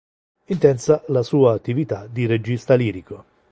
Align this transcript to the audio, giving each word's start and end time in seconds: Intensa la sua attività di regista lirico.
Intensa 0.45 1.03
la 1.09 1.21
sua 1.21 1.53
attività 1.53 2.07
di 2.07 2.25
regista 2.25 2.73
lirico. 2.73 3.23